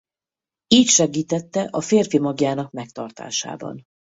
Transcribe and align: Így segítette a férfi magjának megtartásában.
Így 0.67 0.87
segítette 0.87 1.61
a 1.63 1.81
férfi 1.81 2.19
magjának 2.19 2.71
megtartásában. 2.71 3.83